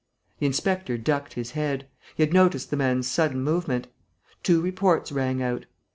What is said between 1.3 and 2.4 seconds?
his head. He had